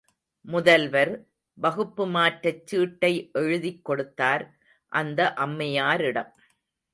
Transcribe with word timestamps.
முதல்வர், 0.45 1.25
வகுப்பு 1.53 2.07
மாற்றச் 2.07 2.63
சீட்டை 2.65 3.29
எழுதிக் 3.33 3.85
கொடுத்தார், 3.85 4.57
அந்த 4.87 5.33
அம்மையாரிடம். 5.33 6.31